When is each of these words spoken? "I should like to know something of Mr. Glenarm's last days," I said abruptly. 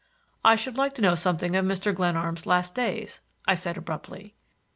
"I 0.43 0.55
should 0.55 0.79
like 0.79 0.93
to 0.93 1.01
know 1.03 1.13
something 1.13 1.55
of 1.55 1.63
Mr. 1.63 1.93
Glenarm's 1.93 2.47
last 2.47 2.73
days," 2.73 3.21
I 3.47 3.53
said 3.53 3.77
abruptly. 3.77 4.33